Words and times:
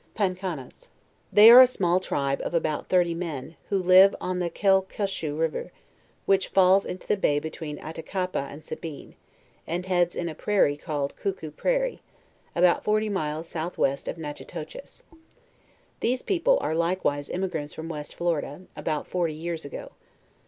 PACANAS, 0.15 0.87
They 1.31 1.51
are 1.51 1.61
a 1.61 1.67
small 1.67 1.99
tribe 1.99 2.41
of 2.43 2.55
about 2.55 2.89
thirty 2.89 3.13
men, 3.13 3.55
who 3.69 3.77
live 3.77 4.15
on 4.19 4.39
the 4.39 4.49
Quelqueshoe 4.49 5.35
river, 5.37 5.71
which 6.25 6.47
falls 6.47 6.87
into 6.87 7.05
the 7.07 7.15
bay 7.15 7.37
between 7.37 7.77
Attaka 7.77 8.31
)pa 8.31 8.47
and 8.47 8.65
Sabine, 8.65 9.13
which 9.67 9.85
heads 9.85 10.15
in 10.15 10.27
a 10.27 10.33
prairie 10.33 10.75
called 10.75 11.13
Cooko 11.17 11.51
Prairie, 11.55 12.01
about 12.55 12.83
forty 12.83 13.09
miles 13.09 13.47
south 13.47 13.77
west 13.77 14.07
of 14.07 14.15
Natehi 14.17 14.47
toches. 14.47 15.03
These 15.99 16.23
people 16.23 16.57
*are 16.61 16.73
likewise 16.73 17.29
emigrants 17.29 17.75
from 17.75 17.87
West 17.87 18.15
Florida, 18.15 18.61
about 18.75 19.05
forty 19.05 19.35
years 19.35 19.65
ago. 19.65 19.91